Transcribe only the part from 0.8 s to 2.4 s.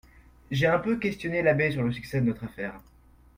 questionné l'abbé sur le succès de